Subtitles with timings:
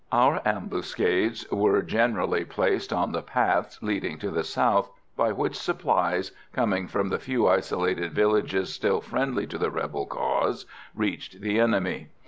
[0.11, 6.31] Our ambuscades were generally placed on the paths leading to the south by which supplies,
[6.53, 12.07] coming from the few isolated villages still friendly to the rebel cause, reached the enemy.